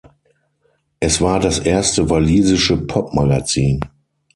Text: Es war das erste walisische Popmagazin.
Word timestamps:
Es 0.99 1.21
war 1.21 1.39
das 1.39 1.59
erste 1.59 2.09
walisische 2.09 2.75
Popmagazin. 2.75 3.79